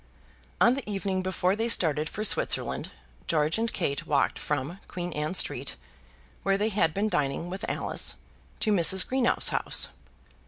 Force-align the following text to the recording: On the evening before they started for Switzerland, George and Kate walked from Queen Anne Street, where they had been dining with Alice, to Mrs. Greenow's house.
On 0.59 0.73
the 0.73 0.89
evening 0.89 1.21
before 1.21 1.55
they 1.55 1.69
started 1.69 2.09
for 2.09 2.23
Switzerland, 2.23 2.89
George 3.27 3.59
and 3.59 3.71
Kate 3.71 4.07
walked 4.07 4.39
from 4.39 4.79
Queen 4.87 5.13
Anne 5.13 5.35
Street, 5.35 5.75
where 6.41 6.57
they 6.57 6.69
had 6.69 6.91
been 6.91 7.07
dining 7.07 7.51
with 7.51 7.69
Alice, 7.69 8.15
to 8.61 8.71
Mrs. 8.71 9.05
Greenow's 9.07 9.49
house. 9.49 9.89